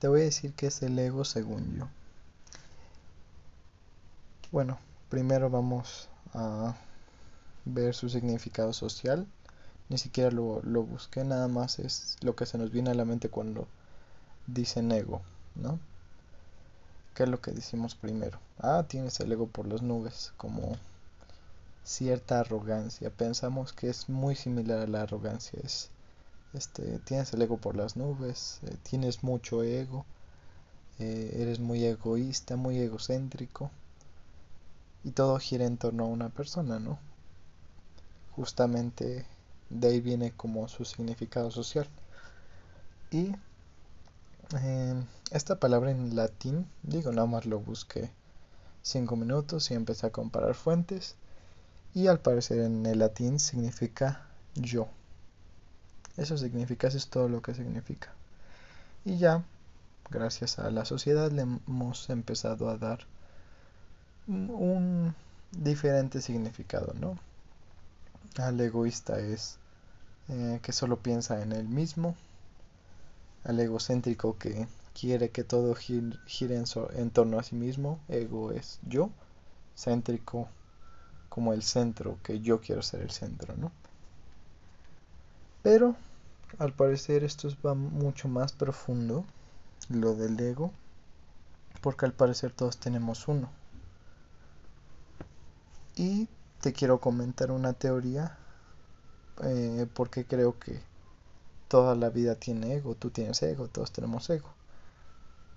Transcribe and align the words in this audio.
Te 0.00 0.08
voy 0.08 0.22
a 0.22 0.24
decir 0.24 0.54
qué 0.54 0.68
es 0.68 0.82
el 0.82 0.98
ego 0.98 1.26
según 1.26 1.76
yo. 1.76 1.88
Bueno, 4.50 4.78
primero 5.10 5.50
vamos 5.50 6.08
a 6.32 6.74
ver 7.66 7.94
su 7.94 8.08
significado 8.08 8.72
social. 8.72 9.26
Ni 9.90 9.98
siquiera 9.98 10.30
lo, 10.30 10.62
lo 10.62 10.84
busqué, 10.84 11.22
nada 11.22 11.48
más 11.48 11.78
es 11.78 12.16
lo 12.22 12.34
que 12.34 12.46
se 12.46 12.56
nos 12.56 12.72
viene 12.72 12.90
a 12.90 12.94
la 12.94 13.04
mente 13.04 13.28
cuando 13.28 13.68
dicen 14.46 14.90
ego, 14.90 15.20
¿no? 15.54 15.78
¿Qué 17.14 17.24
es 17.24 17.28
lo 17.28 17.42
que 17.42 17.50
decimos 17.50 17.94
primero? 17.94 18.38
Ah, 18.58 18.86
tienes 18.88 19.20
el 19.20 19.30
ego 19.30 19.48
por 19.48 19.66
las 19.66 19.82
nubes, 19.82 20.32
como 20.38 20.78
cierta 21.84 22.40
arrogancia. 22.40 23.10
Pensamos 23.10 23.74
que 23.74 23.90
es 23.90 24.08
muy 24.08 24.34
similar 24.34 24.78
a 24.78 24.86
la 24.86 25.02
arrogancia. 25.02 25.60
Es 25.62 25.90
este, 26.52 26.98
tienes 27.00 27.32
el 27.32 27.42
ego 27.42 27.58
por 27.58 27.76
las 27.76 27.96
nubes, 27.96 28.60
eh, 28.64 28.76
tienes 28.82 29.22
mucho 29.22 29.62
ego, 29.62 30.04
eh, 30.98 31.36
eres 31.40 31.60
muy 31.60 31.84
egoísta, 31.84 32.56
muy 32.56 32.78
egocéntrico 32.78 33.70
y 35.04 35.12
todo 35.12 35.38
gira 35.38 35.64
en 35.64 35.78
torno 35.78 36.04
a 36.04 36.08
una 36.08 36.28
persona, 36.28 36.78
¿no? 36.78 36.98
Justamente 38.32 39.24
de 39.70 39.88
ahí 39.88 40.00
viene 40.00 40.32
como 40.32 40.68
su 40.68 40.84
significado 40.84 41.50
social. 41.50 41.88
Y 43.10 43.32
eh, 44.60 44.94
esta 45.30 45.58
palabra 45.58 45.90
en 45.90 46.16
latín, 46.16 46.66
digo, 46.82 47.12
nada 47.12 47.26
más 47.26 47.46
lo 47.46 47.60
busqué 47.60 48.10
cinco 48.82 49.16
minutos 49.16 49.70
y 49.70 49.74
empecé 49.74 50.06
a 50.06 50.10
comparar 50.10 50.54
fuentes 50.54 51.16
y 51.94 52.06
al 52.06 52.20
parecer 52.20 52.60
en 52.60 52.86
el 52.86 52.98
latín 52.98 53.38
significa 53.38 54.26
yo. 54.54 54.88
Eso 56.20 56.36
significa, 56.36 56.88
eso 56.88 56.98
es 56.98 57.08
todo 57.08 57.30
lo 57.30 57.40
que 57.40 57.54
significa. 57.54 58.12
Y 59.06 59.16
ya, 59.16 59.42
gracias 60.10 60.58
a 60.58 60.70
la 60.70 60.84
sociedad, 60.84 61.32
le 61.32 61.42
hemos 61.42 62.10
empezado 62.10 62.68
a 62.68 62.76
dar 62.76 63.06
un 64.26 65.14
diferente 65.50 66.20
significado, 66.20 66.92
¿no? 66.92 67.18
Al 68.36 68.60
egoísta 68.60 69.18
es 69.18 69.56
eh, 70.28 70.60
que 70.62 70.72
solo 70.72 70.98
piensa 70.98 71.40
en 71.40 71.52
él 71.52 71.66
mismo, 71.66 72.14
al 73.44 73.58
egocéntrico 73.58 74.36
que 74.36 74.68
quiere 74.92 75.30
que 75.30 75.42
todo 75.42 75.74
gire, 75.74 76.18
en, 76.54 76.64
en, 76.96 77.10
torno 77.10 77.38
a 77.38 77.42
sí 77.42 77.56
mismo, 77.56 77.98
ego 78.08 78.52
es 78.52 78.78
yo, 78.86 79.08
céntrico 79.74 80.48
como 81.30 81.54
el 81.54 81.62
centro, 81.62 82.18
que 82.22 82.40
yo 82.40 82.60
quiero 82.60 82.82
ser 82.82 83.00
el 83.00 83.10
centro, 83.10 83.56
¿no? 83.56 83.72
Pero 85.62 85.96
al 86.58 86.72
parecer 86.72 87.24
esto 87.24 87.48
va 87.64 87.74
mucho 87.74 88.28
más 88.28 88.52
profundo, 88.52 89.24
lo 89.88 90.14
del 90.14 90.38
ego, 90.40 90.72
porque 91.80 92.06
al 92.06 92.12
parecer 92.12 92.52
todos 92.52 92.78
tenemos 92.78 93.28
uno. 93.28 93.50
Y 95.96 96.28
te 96.60 96.72
quiero 96.72 97.00
comentar 97.00 97.50
una 97.50 97.72
teoría, 97.72 98.38
eh, 99.42 99.86
porque 99.94 100.24
creo 100.24 100.58
que 100.58 100.80
toda 101.68 101.94
la 101.94 102.10
vida 102.10 102.34
tiene 102.34 102.74
ego, 102.74 102.94
tú 102.94 103.10
tienes 103.10 103.42
ego, 103.42 103.68
todos 103.68 103.92
tenemos 103.92 104.28
ego. 104.30 104.48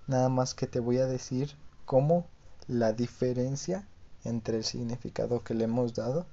Nada 0.06 0.28
más 0.28 0.54
que 0.54 0.66
te 0.66 0.80
voy 0.80 0.98
a 0.98 1.06
decir 1.06 1.56
cómo 1.84 2.26
la 2.66 2.92
diferencia 2.92 3.86
entre 4.24 4.56
el 4.56 4.64
significado 4.64 5.42
que 5.42 5.54
le 5.54 5.64
hemos 5.64 5.94
dado 5.94 6.26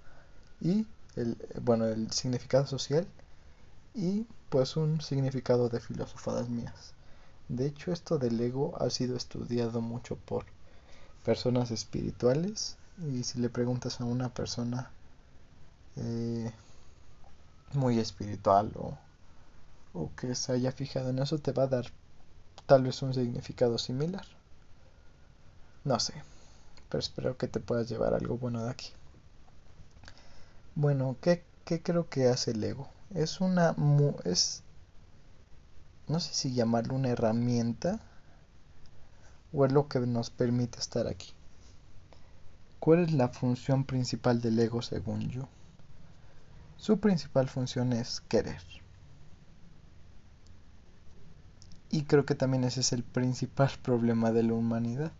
y 0.62 0.86
el, 1.16 1.38
bueno, 1.62 1.86
el 1.88 2.12
significado 2.12 2.66
social 2.67 3.08
y 3.94 4.26
pues 4.52 4.75
un 4.75 4.99
significado 4.99 5.69
de 5.69 5.80
filosofadas 5.80 6.49
mías. 6.49 6.94
De 7.47 7.66
hecho, 7.66 7.94
esto 7.94 8.19
del 8.19 8.39
ego 8.41 8.73
ha 8.80 8.89
sido 8.89 9.16
estudiado 9.16 9.80
mucho 9.80 10.17
por 10.17 10.45
personas 11.23 11.71
espirituales 11.71 12.75
y 12.99 13.23
si 13.23 13.39
le 13.39 13.49
preguntas 13.49 14.02
a 14.02 14.05
una 14.05 14.27
persona 14.27 14.92
eh, 15.95 16.52
muy 17.73 17.98
espiritual 17.98 18.73
o, 18.76 18.98
o 19.93 20.11
que 20.17 20.36
se 20.36 20.52
haya 20.52 20.73
fijado 20.73 21.11
en 21.11 21.20
eso, 21.20 21.37
te 21.37 21.53
va 21.53 21.64
a 21.64 21.67
dar 21.67 21.86
tal 22.65 22.83
vez 22.83 23.02
un 23.02 23.14
significado 23.14 23.77
similar. 23.77 24.26
No 25.86 25.97
sé, 25.97 26.14
pero 26.89 26.99
espero 26.99 27.37
que 27.37 27.47
te 27.47 27.61
puedas 27.61 27.87
llevar 27.87 28.14
algo 28.14 28.37
bueno 28.37 28.65
de 28.65 28.71
aquí. 28.71 28.89
Bueno, 30.76 31.15
¿qué, 31.21 31.42
qué 31.64 31.81
creo 31.81 32.09
que 32.09 32.27
hace 32.27 32.52
el 32.52 32.61
ego? 32.65 32.89
Es 33.14 33.42
una 33.42 33.76
es 34.23 34.64
no 36.08 36.20
sé 36.20 36.33
si 36.33 36.54
llamarlo 36.54 36.95
una 36.95 37.10
herramienta 37.10 37.99
o 39.54 39.66
es 39.66 39.72
lo 39.72 39.88
que 39.88 39.99
nos 39.99 40.30
permite 40.30 40.80
estar 40.80 41.08
aquí. 41.08 41.33
¿Cuál 42.80 43.04
es 43.04 43.11
la 43.14 43.30
función 43.30 43.86
principal 43.86 44.42
del 44.42 44.60
ego 44.60 44.82
según 44.82 45.30
yo? 45.30 45.48
Su 46.77 47.00
principal 47.00 47.48
función 47.48 47.94
es 47.94 48.21
querer. 48.21 48.61
Y 51.89 52.04
creo 52.04 52.26
que 52.26 52.36
también 52.36 52.64
ese 52.64 52.80
es 52.80 52.92
el 52.92 53.04
principal 53.04 53.71
problema 53.83 54.32
de 54.32 54.44
la 54.44 54.54
humanidad. 54.54 55.11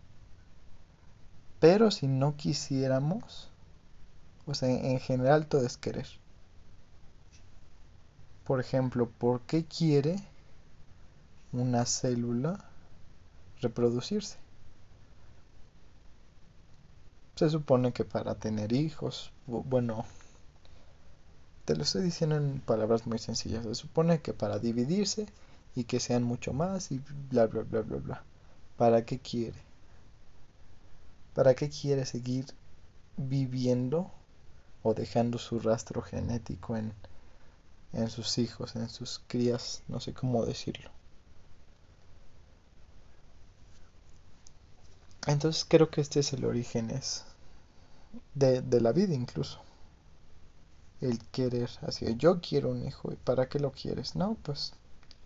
Pero 1.60 1.90
si 1.90 2.08
no 2.08 2.36
quisiéramos, 2.36 3.50
o 4.46 4.54
sea, 4.54 4.68
en 4.68 4.98
general 4.98 5.46
todo 5.46 5.64
es 5.64 5.76
querer 5.76 6.21
por 8.52 8.60
ejemplo, 8.60 9.08
¿por 9.08 9.40
qué 9.40 9.64
quiere 9.64 10.16
una 11.52 11.86
célula 11.86 12.62
reproducirse? 13.62 14.36
Se 17.36 17.48
supone 17.48 17.94
que 17.94 18.04
para 18.04 18.34
tener 18.34 18.74
hijos, 18.74 19.32
bueno, 19.46 20.04
te 21.64 21.74
lo 21.74 21.82
estoy 21.82 22.02
diciendo 22.02 22.36
en 22.36 22.60
palabras 22.60 23.06
muy 23.06 23.18
sencillas, 23.18 23.64
se 23.64 23.74
supone 23.74 24.20
que 24.20 24.34
para 24.34 24.58
dividirse 24.58 25.24
y 25.74 25.84
que 25.84 25.98
sean 25.98 26.22
mucho 26.22 26.52
más 26.52 26.92
y 26.92 27.00
bla, 27.30 27.46
bla, 27.46 27.62
bla, 27.62 27.80
bla, 27.80 27.96
bla. 27.96 28.22
¿Para 28.76 29.06
qué 29.06 29.18
quiere? 29.18 29.62
¿Para 31.32 31.54
qué 31.54 31.70
quiere 31.70 32.04
seguir 32.04 32.44
viviendo 33.16 34.10
o 34.82 34.92
dejando 34.92 35.38
su 35.38 35.58
rastro 35.58 36.02
genético 36.02 36.76
en 36.76 36.92
en 37.92 38.08
sus 38.10 38.38
hijos, 38.38 38.76
en 38.76 38.88
sus 38.88 39.20
crías, 39.26 39.82
no 39.88 40.00
sé 40.00 40.12
cómo 40.12 40.44
decirlo. 40.44 40.90
Entonces 45.26 45.64
creo 45.68 45.90
que 45.90 46.00
este 46.00 46.20
es 46.20 46.32
el 46.32 46.44
origen 46.44 46.90
es 46.90 47.24
de, 48.34 48.60
de 48.60 48.80
la 48.80 48.92
vida 48.92 49.14
incluso. 49.14 49.60
El 51.00 51.18
querer, 51.30 51.70
así, 51.82 52.06
yo 52.16 52.40
quiero 52.40 52.70
un 52.70 52.86
hijo, 52.86 53.12
¿y 53.12 53.16
para 53.16 53.48
qué 53.48 53.58
lo 53.58 53.72
quieres? 53.72 54.14
No, 54.16 54.36
pues 54.42 54.72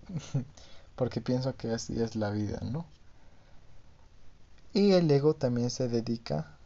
porque 0.97 1.21
pienso 1.21 1.55
que 1.57 1.71
así 1.71 2.01
es 2.01 2.17
la 2.17 2.31
vida, 2.31 2.61
¿no? 2.63 2.87
Y 4.73 4.93
el 4.93 5.11
ego 5.11 5.35
también 5.35 5.71
se 5.71 5.89
dedica, 5.89 6.57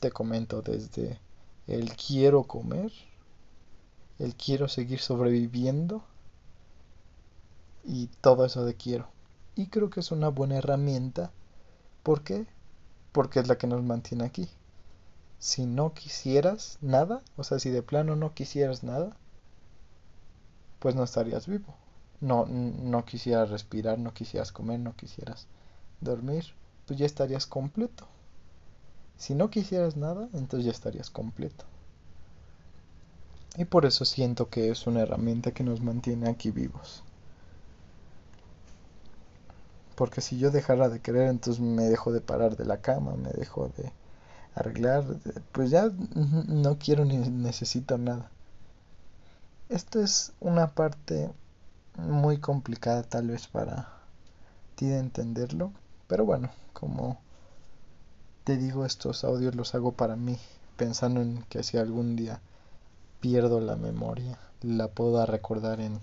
te 0.00 0.10
comento, 0.10 0.62
desde 0.62 1.18
el 1.66 1.94
quiero 1.96 2.44
comer 2.44 2.92
el 4.18 4.34
quiero 4.34 4.68
seguir 4.68 5.00
sobreviviendo 5.00 6.04
y 7.84 8.08
todo 8.20 8.44
eso 8.44 8.64
de 8.64 8.74
quiero. 8.74 9.08
Y 9.54 9.68
creo 9.68 9.90
que 9.90 10.00
es 10.00 10.10
una 10.10 10.28
buena 10.28 10.58
herramienta. 10.58 11.32
¿Por 12.02 12.22
qué? 12.22 12.46
Porque 13.12 13.40
es 13.40 13.48
la 13.48 13.58
que 13.58 13.66
nos 13.66 13.82
mantiene 13.82 14.24
aquí. 14.24 14.48
Si 15.38 15.66
no 15.66 15.94
quisieras 15.94 16.78
nada, 16.80 17.22
o 17.36 17.44
sea, 17.44 17.58
si 17.58 17.70
de 17.70 17.82
plano 17.82 18.16
no 18.16 18.34
quisieras 18.34 18.82
nada, 18.82 19.16
pues 20.78 20.94
no 20.94 21.04
estarías 21.04 21.46
vivo. 21.46 21.74
No, 22.20 22.46
no 22.46 23.04
quisieras 23.04 23.50
respirar, 23.50 23.98
no 23.98 24.12
quisieras 24.12 24.50
comer, 24.50 24.80
no 24.80 24.96
quisieras 24.96 25.46
dormir, 26.00 26.44
pues 26.86 26.98
ya 26.98 27.06
estarías 27.06 27.46
completo. 27.46 28.06
Si 29.16 29.34
no 29.34 29.50
quisieras 29.50 29.96
nada, 29.96 30.28
entonces 30.32 30.64
ya 30.64 30.72
estarías 30.72 31.10
completo. 31.10 31.64
Y 33.56 33.64
por 33.64 33.86
eso 33.86 34.04
siento 34.04 34.48
que 34.48 34.70
es 34.70 34.86
una 34.86 35.00
herramienta 35.00 35.52
que 35.52 35.64
nos 35.64 35.80
mantiene 35.80 36.28
aquí 36.28 36.50
vivos. 36.50 37.02
Porque 39.96 40.20
si 40.20 40.38
yo 40.38 40.50
dejara 40.50 40.88
de 40.88 41.00
querer, 41.00 41.28
entonces 41.28 41.60
me 41.60 41.84
dejo 41.84 42.12
de 42.12 42.20
parar 42.20 42.56
de 42.56 42.64
la 42.64 42.80
cama, 42.80 43.16
me 43.16 43.30
dejo 43.30 43.70
de 43.76 43.92
arreglar, 44.54 45.04
pues 45.52 45.70
ya 45.70 45.90
no 46.46 46.78
quiero 46.78 47.04
ni 47.04 47.16
necesito 47.18 47.98
nada. 47.98 48.30
Esto 49.68 50.00
es 50.00 50.32
una 50.40 50.68
parte 50.68 51.30
muy 51.96 52.38
complicada 52.38 53.02
tal 53.02 53.28
vez 53.28 53.48
para 53.48 53.92
ti 54.76 54.86
de 54.86 54.98
entenderlo, 54.98 55.72
pero 56.06 56.24
bueno, 56.24 56.50
como 56.72 57.20
te 58.44 58.56
digo, 58.56 58.86
estos 58.86 59.24
audios 59.24 59.56
los 59.56 59.74
hago 59.74 59.92
para 59.92 60.16
mí, 60.16 60.38
pensando 60.76 61.20
en 61.20 61.42
que 61.48 61.62
si 61.64 61.76
algún 61.76 62.16
día 62.16 62.40
pierdo 63.20 63.60
la 63.60 63.76
memoria, 63.76 64.38
la 64.62 64.88
puedo 64.88 65.24
recordar 65.26 65.80
en, 65.80 66.00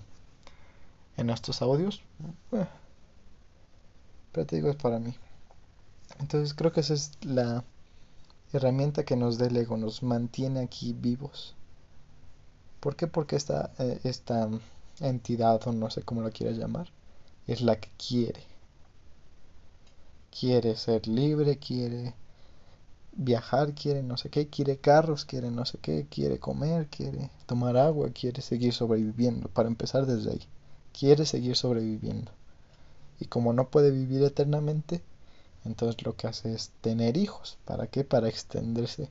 en 1.17 1.29
estos 1.29 1.61
audios. 1.61 2.01
Eh, 2.53 2.65
Pero 4.31 4.45
te 4.45 4.57
digo, 4.57 4.69
es 4.69 4.75
para 4.75 4.99
mí. 4.99 5.15
Entonces 6.19 6.53
creo 6.53 6.71
que 6.73 6.81
esa 6.81 6.93
es 6.95 7.11
la 7.21 7.63
herramienta 8.53 9.05
que 9.05 9.15
nos 9.15 9.37
da 9.37 9.47
el 9.47 9.57
ego, 9.57 9.77
nos 9.77 10.03
mantiene 10.03 10.61
aquí 10.61 10.93
vivos. 10.93 11.55
¿Por 12.79 12.95
qué? 12.95 13.07
Porque 13.07 13.35
esta, 13.35 13.71
eh, 13.79 13.99
esta 14.05 14.49
entidad, 15.01 15.67
o 15.67 15.73
no 15.73 15.89
sé 15.89 16.03
cómo 16.03 16.21
la 16.21 16.31
quieras 16.31 16.57
llamar, 16.57 16.87
es 17.47 17.61
la 17.61 17.77
que 17.79 17.89
quiere. 17.97 18.43
Quiere 20.29 20.75
ser 20.75 21.07
libre, 21.07 21.57
quiere 21.57 22.13
viajar, 23.15 23.73
quiere 23.73 24.03
no 24.03 24.17
sé 24.17 24.29
qué, 24.29 24.47
quiere 24.47 24.77
carros, 24.77 25.25
quiere 25.25 25.51
no 25.51 25.65
sé 25.65 25.77
qué, 25.79 26.05
quiere 26.09 26.39
comer, 26.39 26.87
quiere 26.87 27.29
tomar 27.45 27.77
agua, 27.77 28.09
quiere 28.09 28.41
seguir 28.41 28.73
sobreviviendo, 28.73 29.49
para 29.49 29.69
empezar 29.69 30.05
desde 30.05 30.31
ahí, 30.31 30.41
quiere 30.97 31.25
seguir 31.25 31.55
sobreviviendo. 31.55 32.31
Y 33.19 33.25
como 33.25 33.53
no 33.53 33.69
puede 33.69 33.91
vivir 33.91 34.23
eternamente, 34.23 35.01
entonces 35.65 36.05
lo 36.05 36.15
que 36.15 36.27
hace 36.27 36.53
es 36.53 36.71
tener 36.81 37.17
hijos. 37.17 37.57
¿Para 37.65 37.87
qué? 37.87 38.03
Para 38.03 38.29
extenderse 38.29 39.09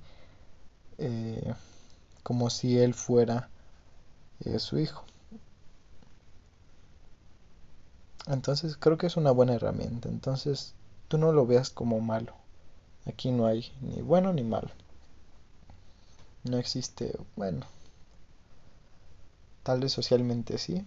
eh, 0.99 1.55
como 2.23 2.51
si 2.51 2.79
él 2.79 2.95
fuera 2.95 3.49
eh, 4.45 4.59
su 4.59 4.79
hijo. 4.79 5.05
Entonces 8.27 8.77
creo 8.79 8.97
que 8.99 9.07
es 9.07 9.17
una 9.17 9.33
buena 9.33 9.55
herramienta. 9.55 10.09
Entonces 10.09 10.75
tú 11.09 11.19
no 11.19 11.33
lo 11.33 11.47
veas 11.47 11.71
como 11.71 12.01
malo. 12.01 12.35
Aquí 13.07 13.31
no 13.31 13.47
hay 13.47 13.73
ni 13.81 14.01
bueno 14.03 14.33
ni 14.33 14.43
malo. 14.43 14.71
No 16.45 16.59
existe, 16.59 17.19
bueno, 17.37 17.67
tal 19.63 19.81
vez 19.81 19.93
socialmente 19.93 20.59
sí, 20.59 20.85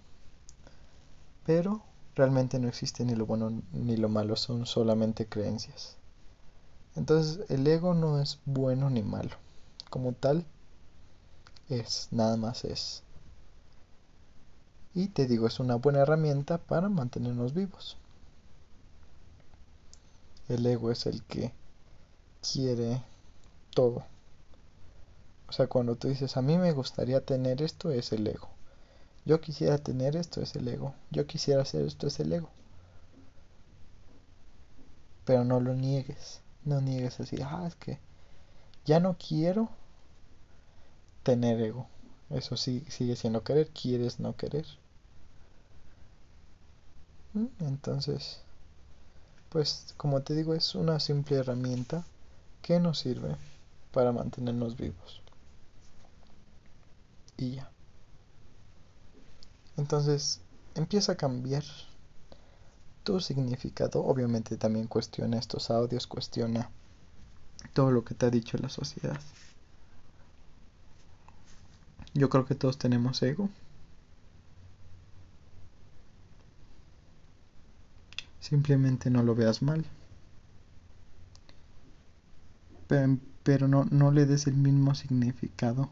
pero 1.45 1.81
realmente 2.15 2.59
no 2.59 2.67
existe 2.67 3.05
ni 3.05 3.15
lo 3.15 3.25
bueno 3.25 3.61
ni 3.71 3.97
lo 3.97 4.09
malo, 4.09 4.35
son 4.35 4.65
solamente 4.65 5.27
creencias. 5.27 5.95
Entonces 6.95 7.49
el 7.49 7.65
ego 7.67 7.93
no 7.93 8.19
es 8.19 8.39
bueno 8.45 8.89
ni 8.89 9.03
malo, 9.03 9.35
como 9.89 10.13
tal 10.13 10.45
es, 11.69 12.07
nada 12.11 12.37
más 12.37 12.65
es. 12.65 13.03
Y 14.93 15.07
te 15.09 15.27
digo, 15.27 15.47
es 15.47 15.59
una 15.59 15.75
buena 15.75 15.99
herramienta 15.99 16.57
para 16.57 16.89
mantenernos 16.89 17.53
vivos. 17.53 17.97
El 20.49 20.65
ego 20.65 20.91
es 20.91 21.05
el 21.05 21.23
que 21.23 21.51
quiere 22.41 23.01
todo. 23.73 24.03
O 25.47 25.51
sea, 25.51 25.67
cuando 25.67 25.95
tú 25.95 26.09
dices, 26.09 26.35
a 26.37 26.41
mí 26.41 26.57
me 26.57 26.71
gustaría 26.73 27.21
tener 27.21 27.61
esto, 27.61 27.91
es 27.91 28.11
el 28.11 28.27
ego. 28.27 28.49
Yo 29.25 29.39
quisiera 29.41 29.77
tener 29.77 30.15
esto, 30.15 30.41
es 30.41 30.55
el 30.55 30.67
ego. 30.67 30.93
Yo 31.11 31.25
quisiera 31.25 31.61
hacer 31.61 31.85
esto, 31.85 32.07
es 32.07 32.19
el 32.19 32.33
ego. 32.33 32.49
Pero 35.25 35.43
no 35.43 35.59
lo 35.59 35.73
niegues. 35.73 36.41
No 36.65 36.81
niegues 36.81 37.19
así, 37.19 37.37
ah, 37.41 37.65
es 37.67 37.75
que 37.75 37.99
ya 38.85 38.99
no 38.99 39.17
quiero 39.17 39.69
tener 41.23 41.61
ego. 41.61 41.87
Eso 42.29 42.57
sí, 42.57 42.85
sigue 42.89 43.15
siendo 43.15 43.43
querer, 43.43 43.69
quieres 43.69 44.19
no 44.19 44.35
querer. 44.35 44.65
Mm, 47.33 47.47
entonces, 47.59 48.41
pues 49.49 49.93
como 49.97 50.21
te 50.23 50.35
digo, 50.35 50.53
es 50.53 50.75
una 50.75 50.99
simple 50.99 51.37
herramienta 51.37 52.05
que 52.61 52.79
nos 52.79 52.99
sirve 52.99 53.35
para 53.91 54.11
mantenernos 54.11 54.77
vivos. 54.77 55.21
Y 57.37 57.55
ya. 57.55 57.71
Entonces, 59.77 60.41
empieza 60.75 61.13
a 61.13 61.17
cambiar 61.17 61.63
tu 63.03 63.19
significado. 63.19 64.03
Obviamente 64.03 64.57
también 64.57 64.87
cuestiona 64.87 65.37
estos 65.37 65.69
audios, 65.69 66.07
cuestiona 66.07 66.69
todo 67.73 67.91
lo 67.91 68.03
que 68.03 68.15
te 68.15 68.25
ha 68.25 68.29
dicho 68.29 68.57
la 68.57 68.69
sociedad. 68.69 69.19
Yo 72.13 72.29
creo 72.29 72.45
que 72.45 72.55
todos 72.55 72.77
tenemos 72.77 73.21
ego. 73.21 73.49
Simplemente 78.39 79.09
no 79.09 79.23
lo 79.23 79.35
veas 79.35 79.61
mal 79.61 79.85
pero 82.87 83.67
no, 83.67 83.85
no 83.85 84.11
le 84.11 84.25
des 84.25 84.47
el 84.47 84.55
mismo 84.55 84.95
significado 84.95 85.89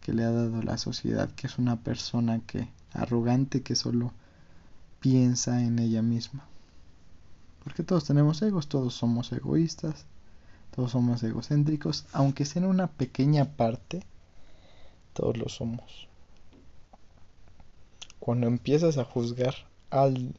que 0.00 0.12
le 0.12 0.24
ha 0.24 0.30
dado 0.30 0.62
la 0.62 0.78
sociedad, 0.78 1.30
que 1.30 1.46
es 1.46 1.58
una 1.58 1.76
persona 1.76 2.40
que 2.46 2.68
arrogante 2.92 3.62
que 3.62 3.76
solo 3.76 4.12
piensa 5.00 5.62
en 5.62 5.78
ella 5.78 6.02
misma. 6.02 6.46
Porque 7.62 7.82
todos 7.82 8.04
tenemos 8.04 8.40
egos, 8.42 8.68
todos 8.68 8.94
somos 8.94 9.32
egoístas, 9.32 10.06
todos 10.74 10.92
somos 10.92 11.22
egocéntricos, 11.22 12.06
aunque 12.12 12.44
sea 12.44 12.62
en 12.62 12.68
una 12.68 12.86
pequeña 12.88 13.44
parte, 13.56 14.02
todos 15.12 15.36
lo 15.36 15.48
somos. 15.48 16.08
Cuando 18.18 18.46
empiezas 18.46 18.98
a 18.98 19.04
juzgar 19.04 19.54
al 19.90 20.34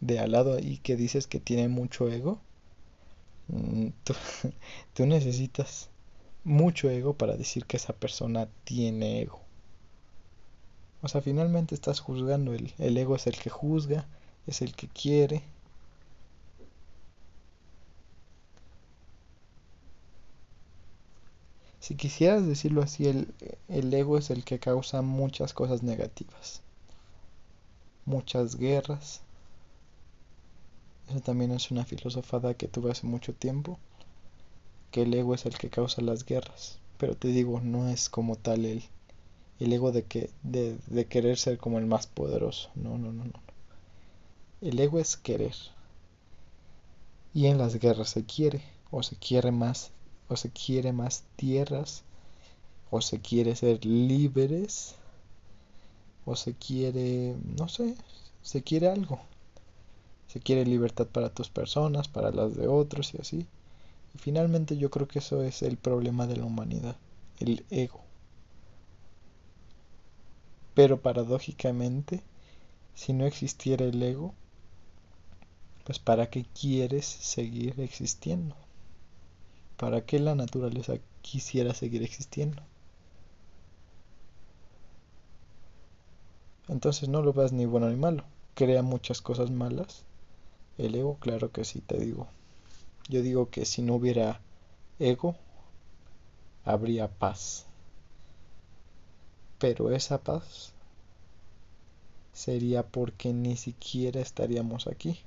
de 0.00 0.18
al 0.18 0.32
lado 0.32 0.58
y 0.58 0.78
que 0.78 0.96
dices 0.96 1.26
que 1.26 1.40
tiene 1.40 1.68
mucho 1.68 2.10
ego, 2.10 2.40
Mm, 3.48 3.88
tú, 4.94 5.06
necesitas 5.06 5.88
mucho 6.44 6.90
ego 6.90 7.14
para 7.14 7.36
decir 7.36 7.64
que 7.66 7.76
esa 7.78 7.92
persona 7.94 8.48
tiene 8.64 9.22
ego. 9.22 9.40
O 11.02 11.08
sea, 11.08 11.20
finalmente 11.20 11.74
estás 11.74 12.00
juzgando. 12.00 12.52
El, 12.52 12.72
el 12.78 12.96
ego 12.96 13.16
es 13.16 13.26
el 13.28 13.36
que 13.36 13.50
juzga, 13.50 14.06
es 14.46 14.60
el 14.62 14.74
que 14.74 14.88
quiere. 14.88 15.42
Si 21.78 21.94
quisieras 21.94 22.46
decirlo 22.46 22.82
así, 22.82 23.06
el, 23.06 23.32
el 23.68 23.94
ego 23.94 24.18
es 24.18 24.30
el 24.30 24.42
que 24.44 24.58
causa 24.58 25.02
muchas 25.02 25.54
cosas 25.54 25.84
negativas. 25.84 26.62
Muchas 28.06 28.56
guerras, 28.56 29.20
esa 31.08 31.20
también 31.20 31.52
es 31.52 31.70
una 31.70 31.84
filosofada 31.84 32.54
que 32.54 32.68
tuve 32.68 32.90
hace 32.90 33.06
mucho 33.06 33.32
tiempo, 33.32 33.78
que 34.90 35.02
el 35.02 35.12
ego 35.12 35.34
es 35.34 35.44
el 35.46 35.58
que 35.58 35.68
causa 35.68 36.00
las 36.00 36.24
guerras. 36.24 36.78
Pero 36.98 37.16
te 37.16 37.28
digo, 37.28 37.60
no 37.60 37.88
es 37.88 38.08
como 38.08 38.36
tal 38.36 38.64
el, 38.64 38.82
el 39.60 39.72
ego 39.72 39.92
de, 39.92 40.04
que, 40.04 40.30
de, 40.42 40.78
de 40.86 41.06
querer 41.06 41.38
ser 41.38 41.58
como 41.58 41.78
el 41.78 41.86
más 41.86 42.06
poderoso. 42.06 42.70
No, 42.74 42.98
no, 42.98 43.12
no, 43.12 43.24
no. 43.24 43.40
El 44.60 44.80
ego 44.80 44.98
es 44.98 45.16
querer. 45.16 45.54
Y 47.34 47.48
en 47.48 47.58
las 47.58 47.74
guerras 47.78 48.08
se 48.08 48.24
quiere, 48.24 48.62
o 48.90 49.02
se 49.02 49.16
quiere 49.16 49.50
más, 49.52 49.90
o 50.28 50.36
se 50.36 50.50
quiere 50.50 50.92
más 50.92 51.24
tierras, 51.36 52.02
o 52.90 53.00
se 53.02 53.20
quiere 53.20 53.56
ser 53.56 53.84
libres, 53.84 54.94
o 56.24 56.36
se 56.36 56.54
quiere, 56.54 57.36
no 57.58 57.68
sé, 57.68 57.94
se 58.42 58.62
quiere 58.62 58.88
algo. 58.88 59.20
Se 60.28 60.40
quiere 60.40 60.64
libertad 60.64 61.06
para 61.06 61.30
tus 61.30 61.48
personas, 61.48 62.08
para 62.08 62.30
las 62.30 62.56
de 62.56 62.66
otros 62.66 63.14
y 63.14 63.18
así. 63.20 63.46
Y 64.14 64.18
finalmente 64.18 64.76
yo 64.76 64.90
creo 64.90 65.08
que 65.08 65.18
eso 65.18 65.42
es 65.42 65.62
el 65.62 65.76
problema 65.76 66.26
de 66.26 66.36
la 66.36 66.44
humanidad, 66.44 66.96
el 67.38 67.64
ego. 67.70 68.00
Pero 70.74 71.00
paradójicamente, 71.00 72.22
si 72.94 73.12
no 73.12 73.26
existiera 73.26 73.84
el 73.84 74.02
ego, 74.02 74.34
pues 75.84 75.98
¿para 75.98 76.30
qué 76.30 76.46
quieres 76.58 77.04
seguir 77.04 77.80
existiendo? 77.80 78.56
¿Para 79.76 80.04
qué 80.04 80.18
la 80.18 80.34
naturaleza 80.34 80.94
quisiera 81.22 81.74
seguir 81.74 82.02
existiendo? 82.02 82.62
Entonces 86.68 87.08
no 87.08 87.22
lo 87.22 87.32
veas 87.32 87.52
ni 87.52 87.66
bueno 87.66 87.90
ni 87.90 87.96
malo. 87.96 88.24
Crea 88.54 88.82
muchas 88.82 89.20
cosas 89.20 89.50
malas 89.50 90.04
el 90.78 90.94
ego, 90.94 91.16
claro 91.20 91.52
que 91.52 91.64
sí, 91.64 91.80
te 91.80 91.98
digo. 91.98 92.26
Yo 93.08 93.22
digo 93.22 93.50
que 93.50 93.64
si 93.64 93.82
no 93.82 93.94
hubiera 93.94 94.40
ego, 94.98 95.36
habría 96.64 97.08
paz. 97.08 97.66
Pero 99.58 99.90
esa 99.90 100.18
paz 100.18 100.72
sería 102.32 102.82
porque 102.82 103.32
ni 103.32 103.56
siquiera 103.56 104.20
estaríamos 104.20 104.86
aquí. 104.86 105.20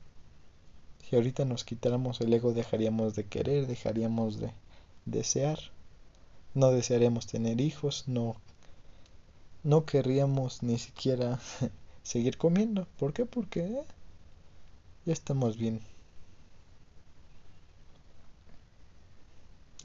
Si 1.10 1.16
ahorita 1.16 1.46
nos 1.46 1.64
quitáramos 1.64 2.20
el 2.20 2.34
ego, 2.34 2.54
dejaríamos 2.54 3.16
de 3.16 3.26
querer, 3.26 3.68
dejaríamos 3.68 4.40
de 4.40 4.52
desear. 5.06 5.60
No 6.54 6.72
desearíamos 6.72 7.28
tener 7.28 7.62
hijos, 7.62 8.06
no, 8.08 8.36
no 9.64 9.86
querríamos 9.86 10.64
ni 10.64 10.78
siquiera 10.78 11.40
seguir 12.04 12.38
comiendo. 12.38 12.88
¿Por 12.98 13.14
qué? 13.14 13.26
Porque 13.26 13.84
ya 15.08 15.14
estamos 15.14 15.58
bien. 15.58 15.80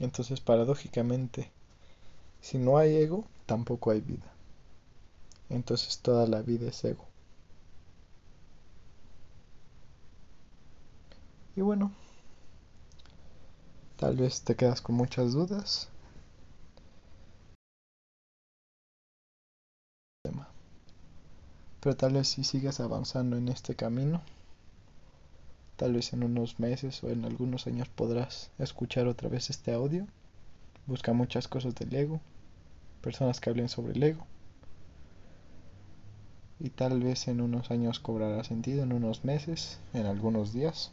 Entonces, 0.01 0.41
paradójicamente, 0.41 1.49
si 2.41 2.57
no 2.57 2.77
hay 2.77 2.97
ego, 2.97 3.23
tampoco 3.45 3.91
hay 3.91 4.01
vida. 4.01 4.33
Entonces 5.49 5.99
toda 5.99 6.27
la 6.27 6.41
vida 6.41 6.67
es 6.67 6.83
ego. 6.83 7.05
Y 11.55 11.61
bueno, 11.61 11.93
tal 13.95 14.17
vez 14.17 14.41
te 14.41 14.55
quedas 14.55 14.81
con 14.81 14.95
muchas 14.95 15.31
dudas. 15.31 15.87
Pero 21.79 21.95
tal 21.95 22.13
vez 22.13 22.27
si 22.27 22.43
sigues 22.43 22.81
avanzando 22.81 23.37
en 23.37 23.47
este 23.47 23.75
camino, 23.75 24.21
tal 25.75 25.93
vez 25.93 26.13
en 26.13 26.23
unos 26.23 26.59
meses 26.59 27.03
o 27.03 27.09
en 27.09 27.25
algunos 27.25 27.67
años 27.67 27.87
podrás 27.89 28.51
escuchar 28.59 29.07
otra 29.07 29.29
vez 29.29 29.49
este 29.49 29.73
audio. 29.73 30.07
Busca 30.85 31.13
muchas 31.13 31.47
cosas 31.47 31.75
del 31.75 31.93
ego, 31.95 32.19
personas 33.01 33.39
que 33.39 33.49
hablen 33.49 33.69
sobre 33.69 33.93
el 33.93 34.03
ego. 34.03 34.25
Y 36.59 36.69
tal 36.69 37.01
vez 37.01 37.27
en 37.27 37.41
unos 37.41 37.71
años 37.71 37.99
cobrará 37.99 38.43
sentido, 38.43 38.83
en 38.83 38.93
unos 38.93 39.25
meses, 39.25 39.79
en 39.93 40.05
algunos 40.05 40.53
días. 40.53 40.91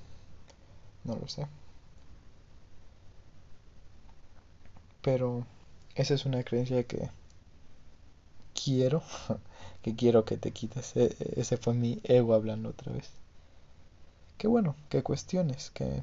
No 1.04 1.16
lo 1.16 1.28
sé. 1.28 1.46
Pero 5.02 5.44
esa 5.94 6.14
es 6.14 6.24
una 6.26 6.42
creencia 6.42 6.84
que 6.84 7.10
quiero, 8.54 9.02
que 9.82 9.94
quiero 9.94 10.24
que 10.24 10.36
te 10.36 10.50
quites. 10.52 10.96
E, 10.96 11.04
e, 11.18 11.40
ese 11.40 11.56
fue 11.56 11.74
mi 11.74 12.00
ego 12.04 12.34
hablando 12.34 12.70
otra 12.70 12.92
vez. 12.92 13.19
Qué 14.40 14.48
bueno, 14.48 14.74
que 14.88 15.02
cuestiones, 15.02 15.68
que 15.68 16.02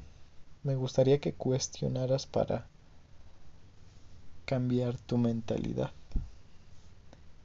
me 0.62 0.76
gustaría 0.76 1.18
que 1.18 1.32
cuestionaras 1.32 2.26
para 2.26 2.68
cambiar 4.44 4.96
tu 4.96 5.18
mentalidad. 5.18 5.90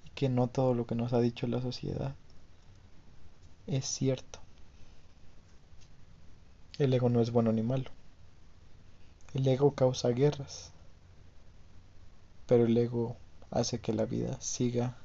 Y 0.06 0.12
que 0.12 0.30
no 0.30 0.50
todo 0.50 0.76
lo 0.76 0.86
que 0.86 0.94
nos 0.94 1.12
ha 1.14 1.20
dicho 1.20 1.48
la 1.48 1.64
sociedad 1.64 2.14
es 3.66 3.88
cierto. 3.88 4.38
El 6.78 6.94
ego 6.94 7.10
no 7.10 7.22
es 7.22 7.32
bueno 7.32 7.52
ni 7.52 7.64
malo. 7.64 7.90
El 9.34 9.48
ego 9.48 9.74
causa 9.74 10.10
guerras, 10.10 10.74
pero 12.46 12.66
el 12.66 12.78
ego 12.78 13.18
hace 13.50 13.80
que 13.80 13.94
la 13.94 14.06
vida 14.06 14.40
siga 14.42 14.96